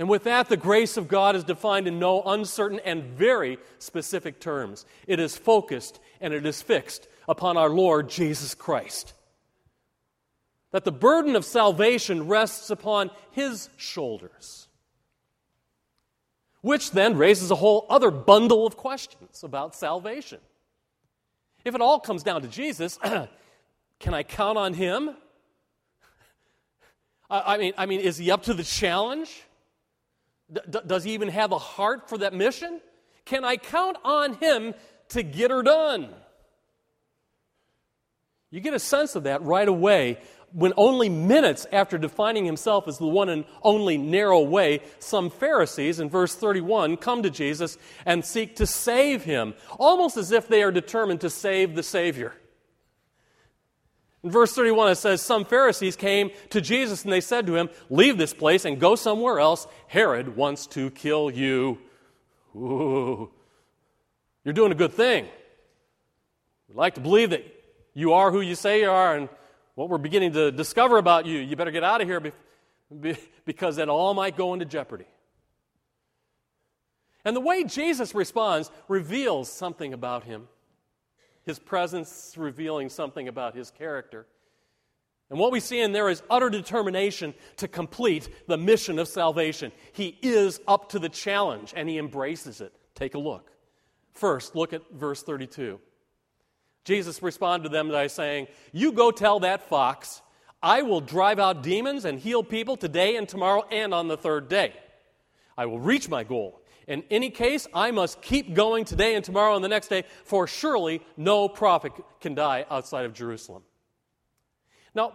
And 0.00 0.08
with 0.08 0.24
that, 0.24 0.48
the 0.48 0.56
grace 0.56 0.96
of 0.96 1.08
God 1.08 1.36
is 1.36 1.44
defined 1.44 1.86
in 1.86 1.98
no 1.98 2.22
uncertain 2.22 2.80
and 2.86 3.04
very 3.04 3.58
specific 3.78 4.40
terms. 4.40 4.86
It 5.06 5.20
is 5.20 5.36
focused 5.36 6.00
and 6.22 6.32
it 6.32 6.46
is 6.46 6.62
fixed 6.62 7.06
upon 7.28 7.58
our 7.58 7.68
Lord 7.68 8.08
Jesus 8.08 8.54
Christ 8.54 9.12
that 10.70 10.84
the 10.84 10.90
burden 10.90 11.36
of 11.36 11.44
salvation 11.44 12.28
rests 12.28 12.70
upon 12.70 13.10
his 13.32 13.68
shoulders. 13.76 14.68
Which 16.62 16.92
then 16.92 17.18
raises 17.18 17.50
a 17.50 17.56
whole 17.56 17.84
other 17.90 18.10
bundle 18.10 18.66
of 18.66 18.78
questions 18.78 19.44
about 19.44 19.74
salvation. 19.74 20.40
If 21.62 21.74
it 21.74 21.82
all 21.82 22.00
comes 22.00 22.22
down 22.22 22.40
to 22.40 22.48
Jesus, 22.48 22.98
can 24.00 24.14
I 24.14 24.22
count 24.22 24.56
on 24.56 24.72
him? 24.72 25.10
I, 27.30 27.58
mean, 27.58 27.74
I 27.76 27.84
mean, 27.84 28.00
is 28.00 28.16
he 28.16 28.30
up 28.30 28.44
to 28.44 28.54
the 28.54 28.64
challenge? 28.64 29.42
D- 30.52 30.80
does 30.86 31.04
he 31.04 31.12
even 31.12 31.28
have 31.28 31.52
a 31.52 31.58
heart 31.58 32.08
for 32.08 32.18
that 32.18 32.34
mission? 32.34 32.80
Can 33.24 33.44
I 33.44 33.56
count 33.56 33.96
on 34.04 34.34
him 34.34 34.74
to 35.10 35.22
get 35.22 35.50
her 35.50 35.62
done? 35.62 36.08
You 38.50 38.60
get 38.60 38.74
a 38.74 38.80
sense 38.80 39.14
of 39.14 39.24
that 39.24 39.42
right 39.42 39.68
away 39.68 40.18
when 40.52 40.72
only 40.76 41.08
minutes 41.08 41.66
after 41.70 41.96
defining 41.96 42.44
himself 42.44 42.88
as 42.88 42.98
the 42.98 43.06
one 43.06 43.28
and 43.28 43.44
only 43.62 43.96
narrow 43.96 44.40
way, 44.40 44.80
some 44.98 45.30
Pharisees 45.30 46.00
in 46.00 46.10
verse 46.10 46.34
31 46.34 46.96
come 46.96 47.22
to 47.22 47.30
Jesus 47.30 47.78
and 48.04 48.24
seek 48.24 48.56
to 48.56 48.66
save 48.66 49.24
him, 49.24 49.54
almost 49.78 50.16
as 50.16 50.32
if 50.32 50.48
they 50.48 50.62
are 50.62 50.72
determined 50.72 51.20
to 51.20 51.30
save 51.30 51.74
the 51.74 51.82
Savior. 51.82 52.34
In 54.22 54.30
verse 54.30 54.52
31, 54.54 54.90
it 54.90 54.94
says, 54.96 55.22
Some 55.22 55.44
Pharisees 55.44 55.96
came 55.96 56.30
to 56.50 56.60
Jesus 56.60 57.04
and 57.04 57.12
they 57.12 57.20
said 57.20 57.46
to 57.46 57.56
him, 57.56 57.70
Leave 57.88 58.18
this 58.18 58.34
place 58.34 58.64
and 58.64 58.78
go 58.78 58.94
somewhere 58.94 59.40
else. 59.40 59.66
Herod 59.86 60.36
wants 60.36 60.66
to 60.68 60.90
kill 60.90 61.30
you. 61.30 61.78
Ooh, 62.54 63.30
you're 64.44 64.54
doing 64.54 64.72
a 64.72 64.76
good 64.76 64.92
thing. 64.92 65.26
We'd 66.68 66.76
like 66.76 66.94
to 66.94 67.00
believe 67.00 67.30
that 67.30 67.44
you 67.94 68.12
are 68.12 68.30
who 68.30 68.40
you 68.40 68.54
say 68.54 68.80
you 68.82 68.90
are, 68.90 69.16
and 69.16 69.28
what 69.74 69.88
we're 69.88 69.98
beginning 69.98 70.32
to 70.32 70.52
discover 70.52 70.98
about 70.98 71.26
you, 71.26 71.38
you 71.38 71.56
better 71.56 71.70
get 71.70 71.82
out 71.82 72.00
of 72.00 72.08
here 72.08 72.32
because 73.44 73.76
that 73.76 73.88
all 73.88 74.14
might 74.14 74.36
go 74.36 74.52
into 74.52 74.64
jeopardy. 74.64 75.06
And 77.24 77.34
the 77.34 77.40
way 77.40 77.64
Jesus 77.64 78.14
responds 78.14 78.70
reveals 78.88 79.50
something 79.50 79.92
about 79.92 80.24
him. 80.24 80.48
His 81.44 81.58
presence 81.58 82.34
revealing 82.36 82.88
something 82.88 83.28
about 83.28 83.54
his 83.54 83.70
character. 83.70 84.26
And 85.30 85.38
what 85.38 85.52
we 85.52 85.60
see 85.60 85.80
in 85.80 85.92
there 85.92 86.08
is 86.08 86.22
utter 86.28 86.50
determination 86.50 87.34
to 87.58 87.68
complete 87.68 88.28
the 88.48 88.58
mission 88.58 88.98
of 88.98 89.06
salvation. 89.06 89.70
He 89.92 90.18
is 90.22 90.60
up 90.66 90.90
to 90.90 90.98
the 90.98 91.08
challenge 91.08 91.72
and 91.76 91.88
he 91.88 91.98
embraces 91.98 92.60
it. 92.60 92.72
Take 92.94 93.14
a 93.14 93.18
look. 93.18 93.50
First, 94.12 94.56
look 94.56 94.72
at 94.72 94.82
verse 94.92 95.22
32. 95.22 95.78
Jesus 96.84 97.22
responded 97.22 97.68
to 97.68 97.72
them 97.72 97.88
by 97.88 98.08
saying, 98.08 98.48
You 98.72 98.92
go 98.92 99.12
tell 99.12 99.40
that 99.40 99.68
fox, 99.68 100.20
I 100.62 100.82
will 100.82 101.00
drive 101.00 101.38
out 101.38 101.62
demons 101.62 102.04
and 102.04 102.18
heal 102.18 102.42
people 102.42 102.76
today 102.76 103.16
and 103.16 103.28
tomorrow 103.28 103.64
and 103.70 103.94
on 103.94 104.08
the 104.08 104.16
third 104.16 104.48
day. 104.48 104.72
I 105.56 105.66
will 105.66 105.78
reach 105.78 106.08
my 106.08 106.24
goal. 106.24 106.60
In 106.86 107.04
any 107.10 107.30
case, 107.30 107.66
I 107.72 107.90
must 107.90 108.20
keep 108.22 108.54
going 108.54 108.84
today 108.84 109.14
and 109.14 109.24
tomorrow 109.24 109.54
and 109.54 109.64
the 109.64 109.68
next 109.68 109.88
day, 109.88 110.04
for 110.24 110.46
surely 110.46 111.02
no 111.16 111.48
prophet 111.48 111.92
can 112.20 112.34
die 112.34 112.66
outside 112.70 113.04
of 113.04 113.12
Jerusalem. 113.12 113.62
Now, 114.94 115.12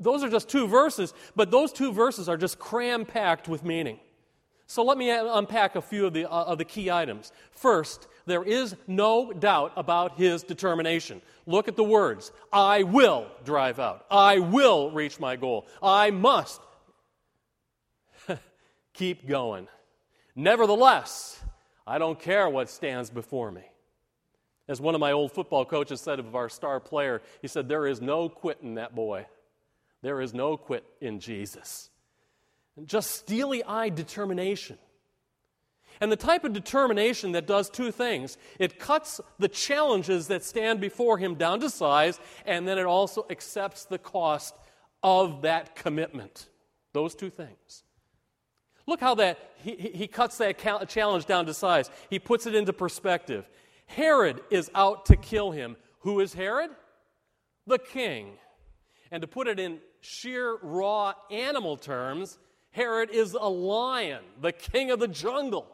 those 0.00 0.24
are 0.24 0.28
just 0.28 0.48
two 0.48 0.66
verses, 0.66 1.14
but 1.36 1.50
those 1.50 1.72
two 1.72 1.92
verses 1.92 2.28
are 2.28 2.36
just 2.36 2.58
cram 2.58 3.04
packed 3.04 3.48
with 3.48 3.64
meaning. 3.64 4.00
So 4.66 4.82
let 4.82 4.98
me 4.98 5.10
unpack 5.10 5.76
a 5.76 5.80
few 5.80 6.06
of 6.06 6.12
the, 6.12 6.28
uh, 6.28 6.44
of 6.44 6.58
the 6.58 6.64
key 6.64 6.90
items. 6.90 7.30
First, 7.52 8.08
there 8.26 8.42
is 8.42 8.74
no 8.88 9.32
doubt 9.32 9.72
about 9.76 10.18
his 10.18 10.42
determination. 10.42 11.22
Look 11.46 11.68
at 11.68 11.76
the 11.76 11.84
words 11.84 12.32
I 12.52 12.82
will 12.82 13.28
drive 13.44 13.78
out, 13.78 14.06
I 14.10 14.40
will 14.40 14.90
reach 14.90 15.20
my 15.20 15.36
goal, 15.36 15.68
I 15.80 16.10
must 16.10 16.60
keep 18.92 19.28
going. 19.28 19.68
Nevertheless, 20.36 21.42
I 21.86 21.98
don't 21.98 22.20
care 22.20 22.48
what 22.48 22.70
stands 22.70 23.10
before 23.10 23.50
me. 23.50 23.64
As 24.68 24.80
one 24.80 24.94
of 24.94 25.00
my 25.00 25.12
old 25.12 25.32
football 25.32 25.64
coaches 25.64 26.00
said 26.00 26.18
of 26.18 26.36
our 26.36 26.48
star 26.48 26.78
player, 26.78 27.22
he 27.42 27.48
said, 27.48 27.68
There 27.68 27.86
is 27.86 28.00
no 28.00 28.28
quit 28.28 28.58
in 28.62 28.74
that 28.74 28.94
boy. 28.94 29.26
There 30.02 30.20
is 30.20 30.34
no 30.34 30.56
quit 30.56 30.84
in 31.00 31.18
Jesus. 31.18 31.90
And 32.76 32.86
just 32.86 33.12
steely 33.12 33.64
eyed 33.64 33.94
determination 33.94 34.78
and 36.00 36.12
the 36.12 36.16
type 36.16 36.44
of 36.44 36.52
determination 36.52 37.32
that 37.32 37.46
does 37.46 37.70
two 37.70 37.90
things 37.90 38.36
it 38.58 38.78
cuts 38.78 39.20
the 39.38 39.48
challenges 39.48 40.28
that 40.28 40.44
stand 40.44 40.80
before 40.80 41.18
him 41.18 41.34
down 41.34 41.60
to 41.60 41.70
size, 41.70 42.20
and 42.44 42.66
then 42.66 42.78
it 42.78 42.86
also 42.86 43.26
accepts 43.30 43.84
the 43.84 43.98
cost 43.98 44.54
of 45.02 45.42
that 45.42 45.76
commitment. 45.76 46.48
Those 46.92 47.14
two 47.14 47.30
things. 47.30 47.84
Look 48.86 49.00
how 49.00 49.16
that 49.16 49.38
he, 49.56 49.74
he 49.74 50.06
cuts 50.06 50.38
that 50.38 50.58
challenge 50.88 51.26
down 51.26 51.46
to 51.46 51.54
size. 51.54 51.90
He 52.08 52.18
puts 52.18 52.46
it 52.46 52.54
into 52.54 52.72
perspective. 52.72 53.48
Herod 53.86 54.40
is 54.50 54.70
out 54.74 55.06
to 55.06 55.16
kill 55.16 55.50
him. 55.50 55.76
Who 56.00 56.20
is 56.20 56.34
Herod? 56.34 56.70
The 57.66 57.78
king. 57.78 58.32
And 59.10 59.22
to 59.22 59.26
put 59.26 59.48
it 59.48 59.58
in 59.58 59.78
sheer 60.00 60.56
raw 60.62 61.14
animal 61.30 61.76
terms, 61.76 62.38
Herod 62.70 63.10
is 63.10 63.32
a 63.34 63.48
lion, 63.48 64.22
the 64.40 64.52
king 64.52 64.90
of 64.90 65.00
the 65.00 65.08
jungle. 65.08 65.66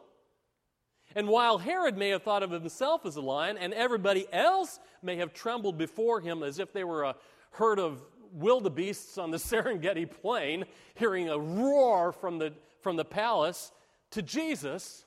And 1.15 1.27
while 1.27 1.59
Herod 1.59 1.97
may 1.97 2.09
have 2.09 2.23
thought 2.23 2.41
of 2.41 2.49
himself 2.51 3.05
as 3.05 3.15
a 3.15 3.21
lion, 3.21 3.57
and 3.57 3.73
everybody 3.73 4.25
else 4.31 4.79
may 5.03 5.17
have 5.17 5.33
trembled 5.33 5.77
before 5.77 6.21
him 6.21 6.41
as 6.41 6.59
if 6.59 6.73
they 6.73 6.83
were 6.83 7.03
a 7.03 7.15
herd 7.51 7.77
of 7.77 8.01
wildebeests 8.31 9.17
on 9.17 9.29
the 9.29 9.37
Serengeti 9.37 10.09
plain, 10.09 10.65
hearing 10.95 11.29
a 11.29 11.37
roar 11.37 12.11
from 12.11 12.39
the, 12.39 12.53
from 12.83 12.97
the 12.97 13.05
palace, 13.05 13.71
to 14.11 14.21
Jesus, 14.21 15.05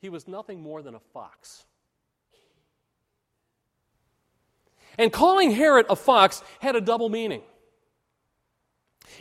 he 0.00 0.08
was 0.08 0.28
nothing 0.28 0.60
more 0.60 0.82
than 0.82 0.94
a 0.94 1.00
fox. 1.00 1.64
And 4.98 5.12
calling 5.12 5.52
Herod 5.52 5.86
a 5.88 5.96
fox 5.96 6.42
had 6.58 6.76
a 6.76 6.80
double 6.80 7.08
meaning. 7.08 7.42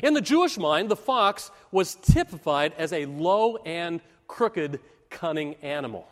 In 0.03 0.13
the 0.13 0.21
Jewish 0.21 0.57
mind, 0.57 0.89
the 0.89 0.95
fox 0.95 1.51
was 1.71 1.95
typified 1.95 2.73
as 2.77 2.91
a 2.91 3.05
low 3.05 3.57
and 3.57 4.01
crooked, 4.27 4.79
cunning 5.09 5.55
animal. 5.61 6.07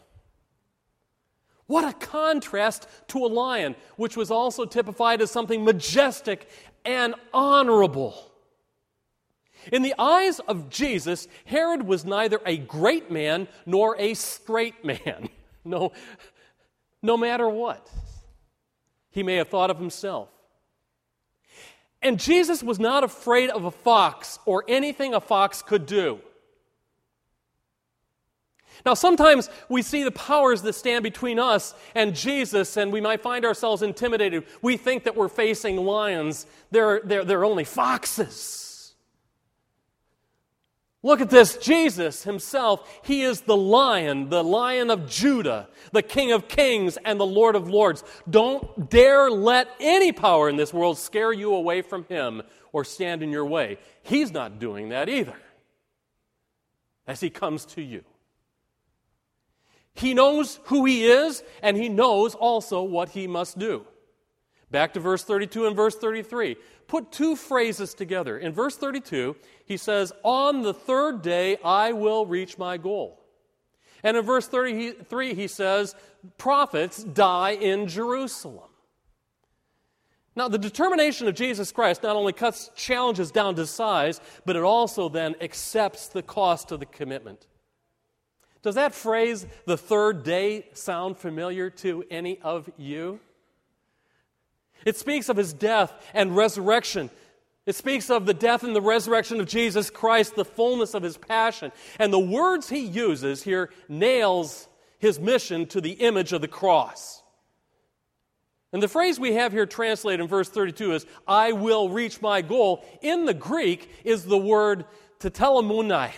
What 1.67 1.83
a 1.83 1.93
contrast 1.93 2.87
to 3.09 3.25
a 3.25 3.27
lion, 3.27 3.75
which 3.97 4.15
was 4.15 4.31
also 4.31 4.65
typified 4.65 5.21
as 5.21 5.31
something 5.31 5.65
majestic 5.65 6.49
and 6.85 7.13
honorable. 7.33 8.26
In 9.71 9.81
the 9.81 9.95
eyes 9.97 10.39
of 10.39 10.69
Jesus, 10.69 11.27
Herod 11.45 11.83
was 11.83 12.05
neither 12.05 12.39
a 12.45 12.57
great 12.57 13.11
man 13.11 13.47
nor 13.65 13.95
a 13.99 14.13
straight 14.13 14.83
man. 14.83 15.29
No, 15.65 15.91
no 17.01 17.17
matter 17.17 17.49
what 17.49 17.91
he 19.09 19.21
may 19.21 19.35
have 19.35 19.49
thought 19.49 19.69
of 19.69 19.77
himself. 19.77 20.29
And 22.01 22.19
Jesus 22.19 22.63
was 22.63 22.79
not 22.79 23.03
afraid 23.03 23.49
of 23.49 23.65
a 23.65 23.71
fox 23.71 24.39
or 24.45 24.63
anything 24.67 25.13
a 25.13 25.19
fox 25.19 25.61
could 25.61 25.85
do. 25.85 26.21
Now, 28.85 28.93
sometimes 28.93 29.49
we 29.69 29.81
see 29.81 30.03
the 30.03 30.11
powers 30.11 30.61
that 30.61 30.73
stand 30.73 31.03
between 31.03 31.39
us 31.39 31.73
and 31.95 32.15
Jesus, 32.15 32.77
and 32.77 32.93
we 32.93 33.01
might 33.01 33.21
find 33.21 33.43
ourselves 33.43 33.81
intimidated. 33.81 34.45
We 34.61 34.77
think 34.77 35.03
that 35.05 35.15
we're 35.15 35.29
facing 35.29 35.77
lions, 35.77 36.45
they're, 36.71 37.01
they're, 37.03 37.25
they're 37.25 37.45
only 37.45 37.63
foxes. 37.63 38.66
Look 41.07 41.21
at 41.21 41.29
this 41.29 41.55
Jesus 41.55 42.23
himself, 42.23 42.99
he 43.01 43.21
is 43.21 43.39
the 43.39 43.55
lion, 43.55 44.27
the 44.27 44.43
lion 44.43 44.89
of 44.89 45.09
Judah, 45.09 45.69
the 45.93 46.01
king 46.01 46.33
of 46.33 46.49
kings, 46.49 46.97
and 46.97 47.17
the 47.17 47.25
lord 47.25 47.55
of 47.55 47.69
lords. 47.69 48.03
Don't 48.29 48.89
dare 48.89 49.31
let 49.31 49.69
any 49.79 50.11
power 50.11 50.49
in 50.49 50.57
this 50.57 50.73
world 50.73 50.97
scare 50.97 51.31
you 51.31 51.53
away 51.53 51.81
from 51.81 52.03
him 52.09 52.41
or 52.73 52.83
stand 52.83 53.23
in 53.23 53.31
your 53.31 53.45
way. 53.45 53.77
He's 54.03 54.33
not 54.33 54.59
doing 54.59 54.89
that 54.89 55.07
either 55.07 55.37
as 57.07 57.21
he 57.21 57.29
comes 57.29 57.63
to 57.67 57.81
you. 57.81 58.03
He 59.93 60.13
knows 60.13 60.59
who 60.65 60.83
he 60.83 61.05
is, 61.05 61.41
and 61.63 61.77
he 61.77 61.87
knows 61.87 62.35
also 62.35 62.83
what 62.83 63.11
he 63.11 63.27
must 63.27 63.57
do. 63.57 63.87
Back 64.69 64.93
to 64.95 64.99
verse 64.99 65.23
32 65.23 65.67
and 65.67 65.75
verse 65.75 65.95
33. 65.95 66.57
Put 66.87 67.11
two 67.11 67.35
phrases 67.35 67.93
together. 67.93 68.37
In 68.37 68.53
verse 68.53 68.77
32, 68.77 69.35
he 69.65 69.77
says, 69.77 70.13
On 70.23 70.61
the 70.61 70.73
third 70.73 71.21
day 71.21 71.57
I 71.63 71.91
will 71.91 72.25
reach 72.25 72.57
my 72.57 72.77
goal. 72.77 73.21
And 74.03 74.15
in 74.15 74.23
verse 74.23 74.47
33, 74.47 75.33
he 75.33 75.47
says, 75.47 75.95
Prophets 76.37 77.03
die 77.03 77.51
in 77.51 77.87
Jerusalem. 77.87 78.69
Now, 80.35 80.47
the 80.47 80.59
determination 80.59 81.27
of 81.27 81.33
Jesus 81.33 81.71
Christ 81.71 82.03
not 82.03 82.15
only 82.15 82.31
cuts 82.31 82.69
challenges 82.75 83.31
down 83.31 83.55
to 83.55 83.65
size, 83.65 84.21
but 84.45 84.55
it 84.55 84.61
also 84.61 85.09
then 85.09 85.35
accepts 85.41 86.07
the 86.07 86.21
cost 86.21 86.71
of 86.71 86.79
the 86.79 86.85
commitment. 86.85 87.47
Does 88.61 88.75
that 88.75 88.93
phrase, 88.93 89.47
the 89.65 89.77
third 89.77 90.23
day, 90.23 90.67
sound 90.73 91.17
familiar 91.17 91.71
to 91.71 92.03
any 92.11 92.39
of 92.41 92.69
you? 92.77 93.19
It 94.85 94.97
speaks 94.97 95.29
of 95.29 95.37
his 95.37 95.53
death 95.53 95.93
and 96.13 96.35
resurrection. 96.35 97.09
It 97.65 97.75
speaks 97.75 98.09
of 98.09 98.25
the 98.25 98.33
death 98.33 98.63
and 98.63 98.75
the 98.75 98.81
resurrection 98.81 99.39
of 99.39 99.47
Jesus 99.47 99.89
Christ, 99.89 100.35
the 100.35 100.45
fullness 100.45 100.93
of 100.93 101.03
his 101.03 101.17
passion. 101.17 101.71
And 101.99 102.13
the 102.13 102.19
words 102.19 102.69
he 102.69 102.79
uses 102.79 103.43
here 103.43 103.69
nails 103.89 104.69
his 104.99 105.19
mission 105.19 105.65
to 105.67 105.81
the 105.81 105.91
image 105.91 106.31
of 106.33 106.41
the 106.41 106.47
cross. 106.47 107.21
And 108.73 108.83
the 108.83 108.87
phrase 108.87 109.19
we 109.19 109.33
have 109.33 109.53
here 109.53 109.65
translated 109.65 110.21
in 110.21 110.27
verse 110.27 110.49
32 110.49 110.93
is, 110.93 111.05
I 111.27 111.51
will 111.53 111.89
reach 111.89 112.21
my 112.21 112.41
goal, 112.41 112.85
in 113.01 113.25
the 113.25 113.33
Greek 113.33 113.89
is 114.03 114.25
the 114.25 114.37
word 114.37 114.85
tetelestai, 115.19 116.11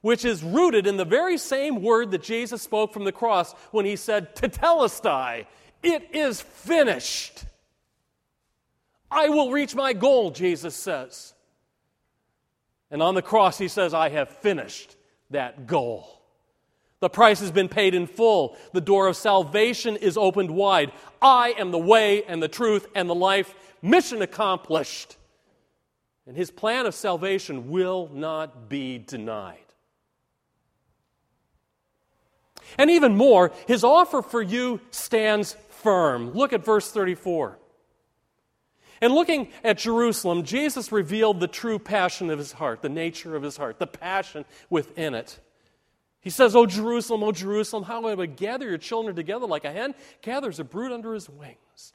which 0.00 0.24
is 0.24 0.42
rooted 0.42 0.86
in 0.86 0.96
the 0.96 1.04
very 1.04 1.38
same 1.38 1.82
word 1.82 2.10
that 2.12 2.22
Jesus 2.22 2.62
spoke 2.62 2.92
from 2.92 3.04
the 3.04 3.12
cross 3.12 3.52
when 3.72 3.84
he 3.84 3.96
said, 3.96 4.34
tetelestai, 4.34 5.46
it 5.82 6.08
is 6.14 6.40
finished. 6.40 7.44
I 9.12 9.28
will 9.28 9.50
reach 9.50 9.74
my 9.74 9.92
goal, 9.92 10.30
Jesus 10.30 10.74
says. 10.74 11.34
And 12.90 13.02
on 13.02 13.14
the 13.14 13.22
cross, 13.22 13.58
he 13.58 13.68
says, 13.68 13.92
I 13.92 14.08
have 14.08 14.28
finished 14.28 14.96
that 15.30 15.66
goal. 15.66 16.22
The 17.00 17.10
price 17.10 17.40
has 17.40 17.50
been 17.50 17.68
paid 17.68 17.94
in 17.94 18.06
full. 18.06 18.56
The 18.72 18.80
door 18.80 19.08
of 19.08 19.16
salvation 19.16 19.96
is 19.96 20.16
opened 20.16 20.50
wide. 20.50 20.92
I 21.20 21.54
am 21.58 21.72
the 21.72 21.78
way 21.78 22.24
and 22.24 22.42
the 22.42 22.48
truth 22.48 22.86
and 22.94 23.08
the 23.10 23.14
life. 23.14 23.54
Mission 23.82 24.22
accomplished. 24.22 25.16
And 26.26 26.36
his 26.36 26.50
plan 26.50 26.86
of 26.86 26.94
salvation 26.94 27.70
will 27.70 28.08
not 28.12 28.68
be 28.68 28.98
denied. 28.98 29.58
And 32.78 32.90
even 32.90 33.16
more, 33.16 33.52
his 33.66 33.84
offer 33.84 34.22
for 34.22 34.40
you 34.40 34.80
stands 34.90 35.56
firm. 35.68 36.30
Look 36.30 36.52
at 36.52 36.64
verse 36.64 36.90
34. 36.90 37.58
And 39.02 39.12
looking 39.12 39.48
at 39.64 39.78
Jerusalem, 39.78 40.44
Jesus 40.44 40.92
revealed 40.92 41.40
the 41.40 41.48
true 41.48 41.80
passion 41.80 42.30
of 42.30 42.38
his 42.38 42.52
heart, 42.52 42.82
the 42.82 42.88
nature 42.88 43.34
of 43.34 43.42
his 43.42 43.56
heart, 43.56 43.80
the 43.80 43.86
passion 43.86 44.44
within 44.70 45.14
it. 45.14 45.40
He 46.20 46.30
says, 46.30 46.54
O 46.54 46.66
Jerusalem, 46.66 47.24
O 47.24 47.32
Jerusalem, 47.32 47.82
how 47.82 48.06
I 48.06 48.14
would 48.14 48.36
gather 48.36 48.68
your 48.68 48.78
children 48.78 49.16
together 49.16 49.44
like 49.44 49.64
a 49.64 49.72
hen 49.72 49.96
gathers 50.22 50.60
a 50.60 50.64
brood 50.64 50.92
under 50.92 51.14
his 51.14 51.28
wings. 51.28 51.92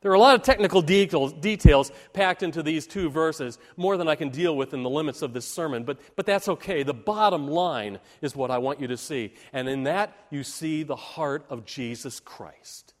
There 0.00 0.10
are 0.10 0.14
a 0.14 0.18
lot 0.18 0.34
of 0.34 0.42
technical 0.42 0.80
details, 0.80 1.34
details, 1.34 1.92
packed 2.14 2.42
into 2.42 2.62
these 2.62 2.86
two 2.86 3.10
verses, 3.10 3.58
more 3.76 3.98
than 3.98 4.08
I 4.08 4.14
can 4.14 4.30
deal 4.30 4.56
with 4.56 4.72
in 4.72 4.82
the 4.82 4.90
limits 4.90 5.20
of 5.20 5.34
this 5.34 5.46
sermon, 5.46 5.84
but, 5.84 6.00
but 6.16 6.24
that's 6.24 6.48
okay. 6.48 6.82
The 6.82 6.94
bottom 6.94 7.48
line 7.48 8.00
is 8.22 8.34
what 8.34 8.50
I 8.50 8.58
want 8.58 8.80
you 8.80 8.88
to 8.88 8.96
see. 8.96 9.34
And 9.52 9.68
in 9.68 9.82
that, 9.82 10.16
you 10.30 10.42
see 10.42 10.84
the 10.84 10.96
heart 10.96 11.44
of 11.50 11.66
Jesus 11.66 12.18
Christ. 12.18 12.91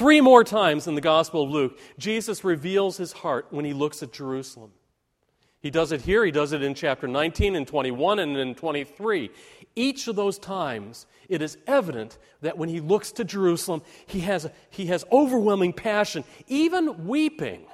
Three 0.00 0.22
more 0.22 0.44
times 0.44 0.86
in 0.86 0.94
the 0.94 1.02
Gospel 1.02 1.42
of 1.42 1.50
Luke, 1.50 1.78
Jesus 1.98 2.42
reveals 2.42 2.96
his 2.96 3.12
heart 3.12 3.48
when 3.50 3.66
he 3.66 3.74
looks 3.74 4.02
at 4.02 4.14
Jerusalem. 4.14 4.70
He 5.60 5.70
does 5.70 5.92
it 5.92 6.00
here, 6.00 6.24
he 6.24 6.30
does 6.30 6.54
it 6.54 6.62
in 6.62 6.72
chapter 6.72 7.06
19 7.06 7.54
and 7.54 7.68
21 7.68 8.18
and 8.18 8.34
in 8.34 8.54
23. 8.54 9.30
Each 9.76 10.08
of 10.08 10.16
those 10.16 10.38
times, 10.38 11.04
it 11.28 11.42
is 11.42 11.58
evident 11.66 12.16
that 12.40 12.56
when 12.56 12.70
he 12.70 12.80
looks 12.80 13.12
to 13.12 13.24
Jerusalem, 13.24 13.82
he 14.06 14.20
has, 14.20 14.48
he 14.70 14.86
has 14.86 15.04
overwhelming 15.12 15.74
passion, 15.74 16.24
even 16.46 17.06
weeping. 17.06 17.66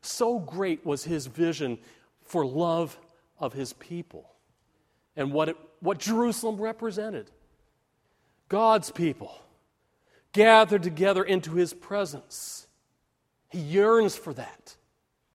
So 0.00 0.38
great 0.38 0.86
was 0.86 1.02
his 1.02 1.26
vision 1.26 1.78
for 2.22 2.46
love 2.46 2.96
of 3.40 3.52
his 3.52 3.72
people 3.72 4.30
and 5.16 5.32
what, 5.32 5.48
it, 5.48 5.56
what 5.80 5.98
Jerusalem 5.98 6.60
represented 6.60 7.32
God's 8.48 8.92
people 8.92 9.40
gathered 10.34 10.82
together 10.82 11.24
into 11.24 11.54
his 11.54 11.72
presence. 11.72 12.66
He 13.48 13.60
yearns 13.60 14.14
for 14.14 14.34
that. 14.34 14.76